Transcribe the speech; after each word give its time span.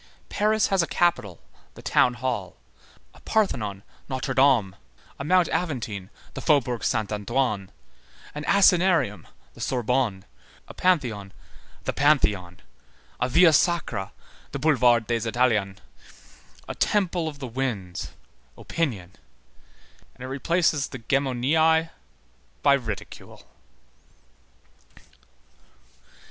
Paris 0.29 0.69
has 0.69 0.81
a 0.81 0.87
capital, 0.87 1.41
the 1.75 1.81
Town 1.83 2.15
Hall, 2.15 2.57
a 3.13 3.19
Parthenon, 3.21 3.83
Notre 4.09 4.33
Dame, 4.33 4.75
a 5.19 5.23
Mount 5.23 5.47
Aventine, 5.49 6.09
the 6.33 6.41
Faubourg 6.41 6.83
Saint 6.83 7.13
Antoine, 7.13 7.69
an 8.33 8.43
Asinarium, 8.45 9.27
the 9.53 9.61
Sorbonne, 9.61 10.25
a 10.67 10.73
Pantheon, 10.73 11.31
the 11.83 11.93
Pantheon, 11.93 12.61
a 13.19 13.29
Via 13.29 13.53
Sacra, 13.53 14.11
the 14.53 14.57
Boulevard 14.57 15.05
des 15.05 15.29
Italiens, 15.29 15.77
a 16.67 16.73
temple 16.73 17.27
of 17.27 17.37
the 17.37 17.45
winds, 17.45 18.13
opinion; 18.57 19.11
and 20.15 20.23
it 20.23 20.27
replaces 20.29 20.87
the 20.87 20.97
Gemoniæ 20.97 21.91
by 22.63 22.73
ridicule. 22.73 23.43